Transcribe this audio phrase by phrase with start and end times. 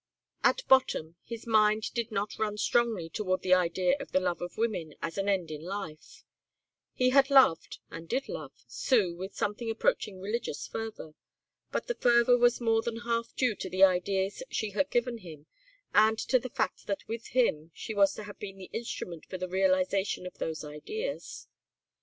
[0.43, 4.57] At bottom, his mind did not run strongly toward the idea of the love of
[4.57, 6.23] women as an end in life;
[6.95, 11.13] he had loved, and did love, Sue with something approaching religious fervour,
[11.71, 15.45] but the fervour was more than half due to the ideas she had given him
[15.93, 19.37] and to the fact that with him she was to have been the instrument for
[19.37, 21.45] the realisation of those ideas.